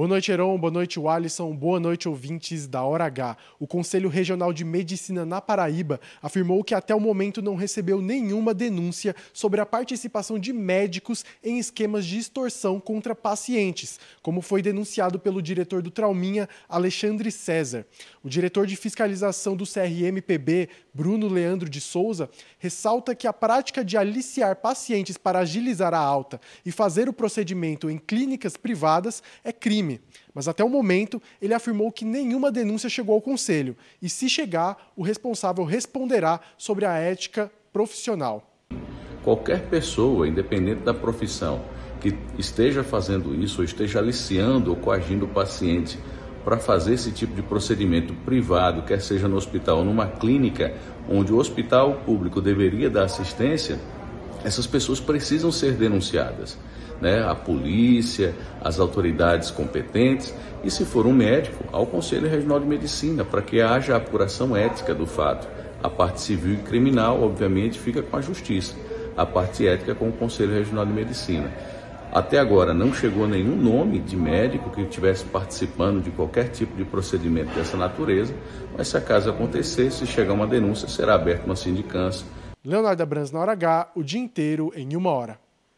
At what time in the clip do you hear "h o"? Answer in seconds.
3.04-3.66, 83.52-84.02